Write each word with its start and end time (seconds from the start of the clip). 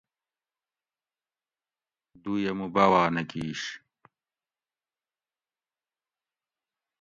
دُویہ 2.21 2.51
مُو 2.57 2.67
باواۤ 2.73 3.09
نہ 3.15 3.23
کِیش 3.29 3.61